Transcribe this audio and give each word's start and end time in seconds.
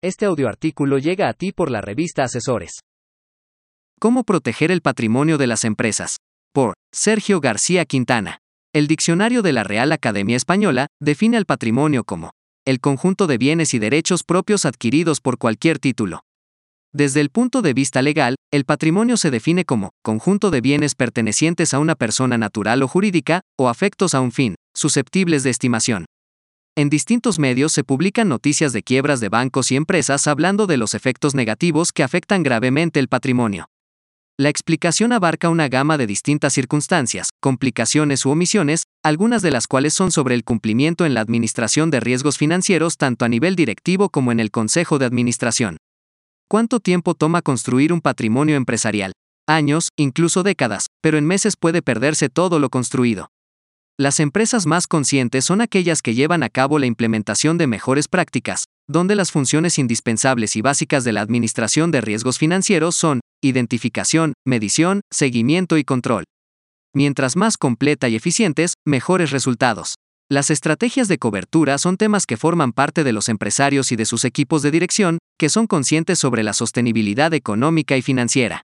Este 0.00 0.26
audioartículo 0.26 0.98
llega 0.98 1.28
a 1.28 1.32
ti 1.32 1.50
por 1.50 1.72
la 1.72 1.80
revista 1.80 2.22
Asesores. 2.22 2.82
¿Cómo 3.98 4.22
proteger 4.22 4.70
el 4.70 4.80
patrimonio 4.80 5.38
de 5.38 5.48
las 5.48 5.64
empresas? 5.64 6.18
Por 6.52 6.74
Sergio 6.94 7.40
García 7.40 7.84
Quintana. 7.84 8.38
El 8.72 8.86
diccionario 8.86 9.42
de 9.42 9.52
la 9.52 9.64
Real 9.64 9.90
Academia 9.90 10.36
Española 10.36 10.86
define 11.00 11.36
al 11.36 11.46
patrimonio 11.46 12.04
como 12.04 12.30
el 12.64 12.78
conjunto 12.78 13.26
de 13.26 13.38
bienes 13.38 13.74
y 13.74 13.80
derechos 13.80 14.22
propios 14.22 14.66
adquiridos 14.66 15.20
por 15.20 15.36
cualquier 15.36 15.80
título. 15.80 16.20
Desde 16.94 17.20
el 17.20 17.30
punto 17.30 17.60
de 17.60 17.74
vista 17.74 18.00
legal, 18.00 18.36
el 18.52 18.64
patrimonio 18.66 19.16
se 19.16 19.32
define 19.32 19.64
como 19.64 19.90
conjunto 20.04 20.52
de 20.52 20.60
bienes 20.60 20.94
pertenecientes 20.94 21.74
a 21.74 21.80
una 21.80 21.96
persona 21.96 22.38
natural 22.38 22.84
o 22.84 22.88
jurídica, 22.88 23.40
o 23.58 23.68
afectos 23.68 24.14
a 24.14 24.20
un 24.20 24.30
fin, 24.30 24.54
susceptibles 24.76 25.42
de 25.42 25.50
estimación. 25.50 26.06
En 26.78 26.90
distintos 26.90 27.40
medios 27.40 27.72
se 27.72 27.82
publican 27.82 28.28
noticias 28.28 28.72
de 28.72 28.84
quiebras 28.84 29.18
de 29.18 29.28
bancos 29.28 29.72
y 29.72 29.74
empresas 29.74 30.28
hablando 30.28 30.68
de 30.68 30.76
los 30.76 30.94
efectos 30.94 31.34
negativos 31.34 31.90
que 31.90 32.04
afectan 32.04 32.44
gravemente 32.44 33.00
el 33.00 33.08
patrimonio. 33.08 33.68
La 34.38 34.48
explicación 34.48 35.12
abarca 35.12 35.48
una 35.48 35.68
gama 35.68 35.98
de 35.98 36.06
distintas 36.06 36.52
circunstancias, 36.52 37.30
complicaciones 37.40 38.24
u 38.24 38.30
omisiones, 38.30 38.84
algunas 39.02 39.42
de 39.42 39.50
las 39.50 39.66
cuales 39.66 39.92
son 39.92 40.12
sobre 40.12 40.36
el 40.36 40.44
cumplimiento 40.44 41.04
en 41.04 41.14
la 41.14 41.20
administración 41.20 41.90
de 41.90 41.98
riesgos 41.98 42.38
financieros 42.38 42.96
tanto 42.96 43.24
a 43.24 43.28
nivel 43.28 43.56
directivo 43.56 44.08
como 44.08 44.30
en 44.30 44.38
el 44.38 44.52
Consejo 44.52 45.00
de 45.00 45.06
Administración. 45.06 45.78
¿Cuánto 46.48 46.78
tiempo 46.78 47.14
toma 47.14 47.42
construir 47.42 47.92
un 47.92 48.00
patrimonio 48.00 48.54
empresarial? 48.54 49.14
Años, 49.48 49.88
incluso 49.96 50.44
décadas, 50.44 50.86
pero 51.00 51.18
en 51.18 51.26
meses 51.26 51.56
puede 51.56 51.82
perderse 51.82 52.28
todo 52.28 52.60
lo 52.60 52.70
construido. 52.70 53.30
Las 54.00 54.20
empresas 54.20 54.64
más 54.64 54.86
conscientes 54.86 55.44
son 55.44 55.60
aquellas 55.60 56.02
que 56.02 56.14
llevan 56.14 56.44
a 56.44 56.50
cabo 56.50 56.78
la 56.78 56.86
implementación 56.86 57.58
de 57.58 57.66
mejores 57.66 58.06
prácticas, 58.06 58.66
donde 58.86 59.16
las 59.16 59.32
funciones 59.32 59.76
indispensables 59.76 60.54
y 60.54 60.60
básicas 60.60 61.02
de 61.02 61.10
la 61.10 61.20
administración 61.20 61.90
de 61.90 62.00
riesgos 62.00 62.38
financieros 62.38 62.94
son 62.94 63.18
identificación, 63.42 64.34
medición, 64.46 65.00
seguimiento 65.12 65.78
y 65.78 65.82
control. 65.82 66.22
Mientras 66.94 67.34
más 67.34 67.56
completa 67.56 68.08
y 68.08 68.14
eficientes, 68.14 68.74
mejores 68.86 69.32
resultados. 69.32 69.96
Las 70.30 70.50
estrategias 70.50 71.08
de 71.08 71.18
cobertura 71.18 71.76
son 71.76 71.96
temas 71.96 72.24
que 72.24 72.36
forman 72.36 72.72
parte 72.72 73.02
de 73.02 73.12
los 73.12 73.28
empresarios 73.28 73.90
y 73.90 73.96
de 73.96 74.04
sus 74.04 74.24
equipos 74.24 74.62
de 74.62 74.70
dirección, 74.70 75.18
que 75.40 75.48
son 75.48 75.66
conscientes 75.66 76.20
sobre 76.20 76.44
la 76.44 76.52
sostenibilidad 76.52 77.34
económica 77.34 77.96
y 77.96 78.02
financiera. 78.02 78.62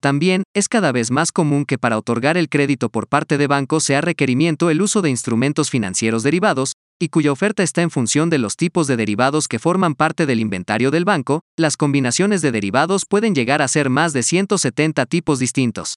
También, 0.00 0.42
es 0.54 0.68
cada 0.68 0.92
vez 0.92 1.10
más 1.10 1.32
común 1.32 1.64
que 1.64 1.78
para 1.78 1.98
otorgar 1.98 2.36
el 2.36 2.48
crédito 2.48 2.90
por 2.90 3.08
parte 3.08 3.38
de 3.38 3.46
bancos 3.46 3.84
sea 3.84 4.00
requerimiento 4.00 4.70
el 4.70 4.82
uso 4.82 5.02
de 5.02 5.10
instrumentos 5.10 5.70
financieros 5.70 6.22
derivados, 6.22 6.72
y 7.00 7.08
cuya 7.08 7.32
oferta 7.32 7.62
está 7.62 7.82
en 7.82 7.90
función 7.90 8.30
de 8.30 8.38
los 8.38 8.56
tipos 8.56 8.86
de 8.86 8.96
derivados 8.96 9.48
que 9.48 9.58
forman 9.58 9.94
parte 9.94 10.26
del 10.26 10.40
inventario 10.40 10.90
del 10.90 11.04
banco, 11.04 11.40
las 11.56 11.76
combinaciones 11.76 12.42
de 12.42 12.52
derivados 12.52 13.04
pueden 13.08 13.34
llegar 13.34 13.62
a 13.62 13.68
ser 13.68 13.90
más 13.90 14.12
de 14.12 14.22
170 14.22 15.06
tipos 15.06 15.38
distintos. 15.38 15.96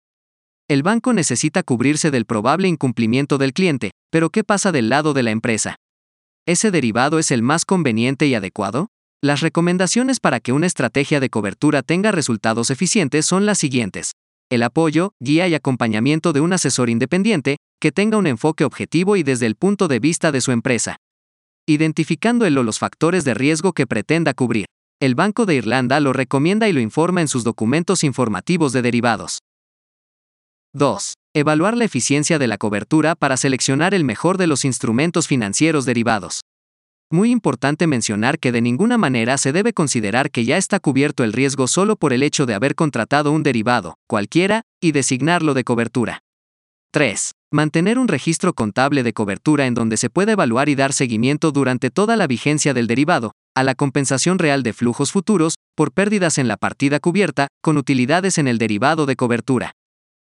El 0.67 0.84
banco 0.84 1.13
necesita 1.13 1.63
cubrirse 1.63 2.11
del 2.11 2.25
probable 2.25 2.67
incumplimiento 2.67 3.38
del 3.38 3.53
cliente, 3.53 3.91
pero 4.11 4.30
¿qué 4.30 4.44
pasa 4.44 4.72
del 4.72 4.89
lado 4.89 5.13
de 5.13 5.23
la 5.23 5.31
empresa? 5.31 5.75
¿Ese 6.45 6.72
derivado 6.72 7.19
es 7.19 7.31
el 7.31 7.44
más 7.44 7.66
conveniente 7.66 8.28
y 8.28 8.36
adecuado? 8.36 8.88
Las 9.22 9.42
recomendaciones 9.42 10.22
para 10.22 10.39
que 10.39 10.53
una 10.53 10.66
estrategia 10.66 11.20
de 11.20 11.30
cobertura 11.30 11.81
tenga 11.81 12.14
resultados 12.14 12.70
eficientes 12.70 13.25
son 13.25 13.45
las 13.45 13.58
siguientes. 13.58 14.14
El 14.50 14.64
apoyo, 14.64 15.12
guía 15.20 15.45
y 15.50 15.56
acompañamiento 15.56 16.31
de 16.31 16.39
un 16.39 16.53
asesor 16.53 16.89
independiente, 16.89 17.58
que 17.81 17.92
tenga 17.92 18.17
un 18.17 18.28
enfoque 18.28 18.64
objetivo 18.64 19.17
y 19.17 19.23
desde 19.23 19.45
el 19.45 19.56
punto 19.56 19.90
de 19.90 20.00
vista 20.00 20.31
de 20.31 20.40
su 20.40 20.53
empresa. 20.53 20.95
Identificando 21.67 22.45
el 22.45 22.58
o 22.58 22.64
los 22.64 22.80
factores 22.80 23.25
de 23.25 23.34
riesgo 23.34 23.73
que 23.73 23.86
pretenda 23.86 24.34
cubrir. 24.34 24.67
El 25.02 25.16
Banco 25.16 25.45
de 25.45 25.56
Irlanda 25.56 26.00
lo 26.00 26.14
recomienda 26.14 26.70
y 26.70 26.73
lo 26.73 26.80
informa 26.80 27.20
en 27.20 27.28
sus 27.28 27.44
documentos 27.44 28.06
informativos 28.06 28.72
de 28.72 28.81
derivados. 28.81 29.40
2. 30.73 31.14
Evaluar 31.36 31.75
la 31.75 31.84
eficiencia 31.84 32.40
de 32.40 32.47
la 32.47 32.58
cobertura 32.58 33.16
para 33.16 33.36
seleccionar 33.36 33.94
el 33.94 34.06
mejor 34.06 34.38
de 34.38 34.47
los 34.47 34.63
instrumentos 34.63 35.28
financieros 35.28 35.84
derivados. 35.84 36.41
Muy 37.12 37.31
importante 37.31 37.88
mencionar 37.88 38.38
que 38.38 38.52
de 38.52 38.62
ninguna 38.62 39.00
manera 39.00 39.40
se 39.40 39.52
debe 39.52 39.74
considerar 39.74 40.30
que 40.30 40.46
ya 40.46 40.58
está 40.58 40.80
cubierto 40.80 41.24
el 41.24 41.34
riesgo 41.34 41.68
solo 41.68 41.96
por 41.96 42.14
el 42.14 42.22
hecho 42.22 42.46
de 42.46 42.53
haber 42.53 42.75
contratado 42.75 43.31
un 43.31 43.42
derivado, 43.42 43.96
cualquiera, 44.08 44.62
y 44.80 44.92
designarlo 44.92 45.56
de 45.56 45.64
cobertura. 45.64 46.22
3. 46.92 47.31
Mantener 47.52 47.98
un 47.98 48.08
registro 48.08 48.53
contable 48.53 49.02
de 49.02 49.14
cobertura 49.14 49.66
en 49.66 49.74
donde 49.74 49.98
se 49.98 50.12
pueda 50.12 50.34
evaluar 50.34 50.69
y 50.69 50.75
dar 50.75 50.94
seguimiento 50.94 51.52
durante 51.52 51.90
toda 51.90 52.16
la 52.16 52.28
vigencia 52.28 52.75
del 52.75 52.86
derivado, 52.86 53.31
a 53.56 53.64
la 53.64 53.74
compensación 53.74 54.38
real 54.38 54.62
de 54.62 54.74
flujos 54.74 55.12
futuros, 55.12 55.56
por 55.75 55.92
pérdidas 55.92 56.38
en 56.38 56.48
la 56.48 56.58
partida 56.58 57.00
cubierta, 57.00 57.48
con 57.64 57.78
utilidades 57.78 58.38
en 58.38 58.48
el 58.48 58.59
derivado 58.59 59.08
de 59.08 59.16
cobertura. 59.16 59.72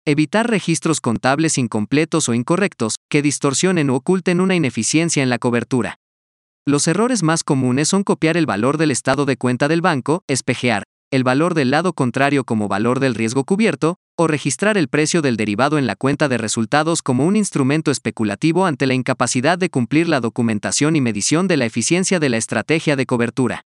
Evitar 0.07 0.49
registros 0.49 1.01
contables 1.03 1.59
incompletos 1.59 2.31
o 2.31 2.35
incorrectos, 2.35 2.95
que 3.11 3.21
distorsionen 3.21 3.91
o 3.91 3.97
oculten 3.97 4.41
una 4.41 4.55
ineficiencia 4.55 5.23
en 5.23 5.29
la 5.29 5.39
cobertura. 5.39 5.99
Los 6.65 6.87
errores 6.87 7.25
más 7.25 7.43
comunes 7.43 7.89
son 7.89 8.05
copiar 8.05 8.37
el 8.37 8.47
valor 8.47 8.79
del 8.79 8.93
estado 8.93 9.25
de 9.25 9.37
cuenta 9.37 9.67
del 9.67 9.81
banco, 9.81 10.23
espejear, 10.29 10.85
el 11.11 11.25
valor 11.25 11.55
del 11.55 11.73
lado 11.73 11.93
contrario 11.93 12.45
como 12.45 12.69
valor 12.69 13.01
del 13.01 13.17
riesgo 13.17 13.43
cubierto, 13.43 13.97
o 14.17 14.29
registrar 14.29 14.79
el 14.79 14.87
precio 14.87 15.23
del 15.23 15.37
derivado 15.37 15.77
en 15.77 15.89
la 15.89 15.97
cuenta 15.97 16.29
de 16.29 16.39
resultados 16.39 17.03
como 17.03 17.27
un 17.27 17.35
instrumento 17.35 17.91
especulativo 17.91 18.65
ante 18.65 18.87
la 18.87 18.95
incapacidad 18.95 19.59
de 19.59 19.71
cumplir 19.71 20.09
la 20.09 20.21
documentación 20.21 20.95
y 20.95 21.01
medición 21.01 21.49
de 21.49 21.57
la 21.57 21.65
eficiencia 21.65 22.21
de 22.21 22.29
la 22.29 22.37
estrategia 22.37 22.95
de 22.95 23.07
cobertura. 23.07 23.65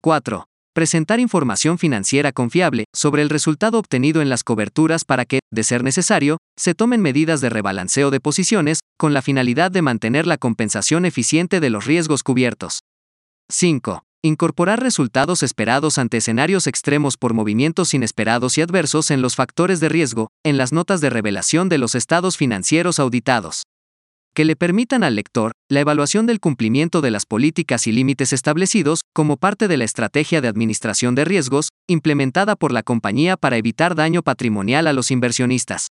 4. 0.00 0.49
Presentar 0.72 1.18
información 1.18 1.78
financiera 1.78 2.30
confiable 2.30 2.84
sobre 2.94 3.22
el 3.22 3.28
resultado 3.28 3.76
obtenido 3.76 4.22
en 4.22 4.28
las 4.28 4.44
coberturas 4.44 5.04
para 5.04 5.24
que, 5.24 5.40
de 5.50 5.64
ser 5.64 5.82
necesario, 5.82 6.38
se 6.56 6.74
tomen 6.74 7.02
medidas 7.02 7.40
de 7.40 7.50
rebalanceo 7.50 8.12
de 8.12 8.20
posiciones, 8.20 8.78
con 8.96 9.12
la 9.12 9.20
finalidad 9.20 9.72
de 9.72 9.82
mantener 9.82 10.28
la 10.28 10.38
compensación 10.38 11.06
eficiente 11.06 11.58
de 11.58 11.70
los 11.70 11.86
riesgos 11.86 12.22
cubiertos. 12.22 12.82
5. 13.48 14.04
Incorporar 14.22 14.80
resultados 14.80 15.42
esperados 15.42 15.98
ante 15.98 16.18
escenarios 16.18 16.68
extremos 16.68 17.16
por 17.16 17.34
movimientos 17.34 17.92
inesperados 17.92 18.56
y 18.56 18.62
adversos 18.62 19.10
en 19.10 19.22
los 19.22 19.34
factores 19.34 19.80
de 19.80 19.88
riesgo, 19.88 20.28
en 20.44 20.56
las 20.56 20.72
notas 20.72 21.00
de 21.00 21.10
revelación 21.10 21.68
de 21.68 21.78
los 21.78 21.96
estados 21.96 22.36
financieros 22.36 23.00
auditados 23.00 23.64
que 24.40 24.46
le 24.46 24.56
permitan 24.56 25.04
al 25.04 25.16
lector 25.16 25.52
la 25.68 25.80
evaluación 25.80 26.24
del 26.24 26.40
cumplimiento 26.40 27.02
de 27.02 27.10
las 27.10 27.26
políticas 27.26 27.86
y 27.86 27.92
límites 27.92 28.32
establecidos 28.32 29.02
como 29.12 29.36
parte 29.36 29.68
de 29.68 29.76
la 29.76 29.84
estrategia 29.84 30.40
de 30.40 30.48
administración 30.48 31.14
de 31.14 31.26
riesgos 31.26 31.68
implementada 31.86 32.56
por 32.56 32.72
la 32.72 32.82
compañía 32.82 33.36
para 33.36 33.58
evitar 33.58 33.94
daño 33.94 34.22
patrimonial 34.22 34.86
a 34.86 34.94
los 34.94 35.10
inversionistas. 35.10 35.88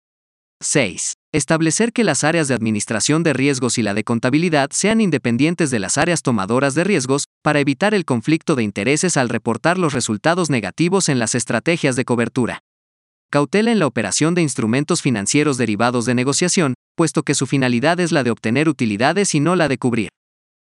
6. 0.59 1.13
Establecer 1.31 1.93
que 1.93 2.03
las 2.03 2.25
áreas 2.25 2.49
de 2.49 2.53
administración 2.53 3.23
de 3.23 3.31
riesgos 3.31 3.77
y 3.77 3.81
la 3.81 3.93
de 3.93 4.03
contabilidad 4.03 4.71
sean 4.73 4.99
independientes 4.99 5.71
de 5.71 5.79
las 5.79 5.97
áreas 5.97 6.21
tomadoras 6.21 6.75
de 6.75 6.83
riesgos 6.83 7.27
para 7.43 7.61
evitar 7.61 7.93
el 7.93 8.03
conflicto 8.03 8.55
de 8.55 8.63
intereses 8.63 9.15
al 9.15 9.29
reportar 9.29 9.77
los 9.77 9.93
resultados 9.93 10.49
negativos 10.49 11.07
en 11.07 11.17
las 11.17 11.33
estrategias 11.33 11.95
de 11.95 12.03
cobertura 12.03 12.59
cautela 13.33 13.71
en 13.71 13.79
la 13.79 13.87
operación 13.87 14.35
de 14.35 14.43
instrumentos 14.43 15.01
financieros 15.01 15.57
derivados 15.57 16.05
de 16.05 16.13
negociación, 16.13 16.75
puesto 16.95 17.23
que 17.23 17.33
su 17.33 17.47
finalidad 17.47 17.99
es 17.99 18.11
la 18.11 18.23
de 18.23 18.29
obtener 18.29 18.69
utilidades 18.69 19.33
y 19.33 19.39
no 19.39 19.55
la 19.55 19.67
de 19.67 19.79
cubrir. 19.79 20.09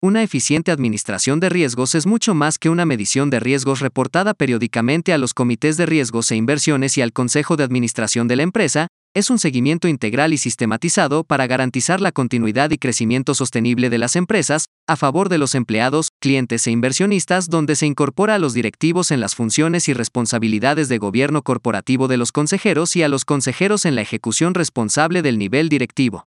Una 0.03 0.23
eficiente 0.23 0.71
administración 0.71 1.39
de 1.39 1.51
riesgos 1.51 1.95
es 1.95 2.07
mucho 2.07 2.35
más 2.35 2.57
que 2.57 2.71
una 2.71 2.87
medición 2.87 3.29
de 3.29 3.41
riesgos 3.41 3.81
reportada 3.81 4.33
periódicamente 4.33 5.13
a 5.13 5.19
los 5.19 5.35
comités 5.35 5.77
de 5.77 5.85
riesgos 5.85 6.31
e 6.31 6.37
inversiones 6.37 6.97
y 6.97 7.03
al 7.03 7.13
Consejo 7.13 7.57
de 7.57 7.65
Administración 7.65 8.27
de 8.27 8.37
la 8.37 8.45
empresa, 8.45 8.89
es 9.17 9.31
un 9.31 9.39
seguimiento 9.39 9.89
integral 9.89 10.35
y 10.35 10.37
sistematizado 10.37 11.25
para 11.25 11.47
garantizar 11.47 12.03
la 12.03 12.13
continuidad 12.13 12.71
y 12.71 12.77
crecimiento 12.77 13.35
sostenible 13.35 13.89
de 13.89 13.97
las 13.97 14.15
empresas, 14.15 14.67
a 14.87 14.95
favor 14.95 15.31
de 15.31 15.39
los 15.39 15.55
empleados, 15.55 16.11
clientes 16.21 16.67
e 16.67 16.71
inversionistas, 16.71 17.49
donde 17.49 17.77
se 17.77 17.87
incorpora 17.87 18.35
a 18.35 18.39
los 18.39 18.53
directivos 18.53 19.11
en 19.11 19.21
las 19.21 19.35
funciones 19.35 19.89
y 19.89 19.95
responsabilidades 19.95 20.91
de 20.91 20.99
gobierno 20.99 21.41
corporativo 21.41 22.09
de 22.09 22.19
los 22.19 22.31
consejeros 22.31 22.95
y 22.95 23.05
a 23.05 23.09
los 23.09 23.25
consejeros 23.25 23.87
en 23.87 23.95
la 23.95 24.03
ejecución 24.03 24.53
responsable 24.53 25.23
del 25.23 25.39
nivel 25.39 25.71
directivo. 25.71 26.27